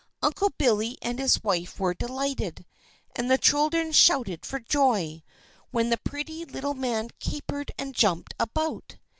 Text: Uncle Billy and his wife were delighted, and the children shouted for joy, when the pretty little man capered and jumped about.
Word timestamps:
Uncle 0.23 0.49
Billy 0.57 0.97
and 1.03 1.19
his 1.19 1.43
wife 1.43 1.79
were 1.79 1.93
delighted, 1.93 2.65
and 3.15 3.29
the 3.29 3.37
children 3.37 3.91
shouted 3.91 4.43
for 4.47 4.59
joy, 4.59 5.21
when 5.69 5.91
the 5.91 5.97
pretty 5.97 6.43
little 6.43 6.73
man 6.73 7.09
capered 7.19 7.71
and 7.77 7.93
jumped 7.93 8.33
about. 8.39 8.97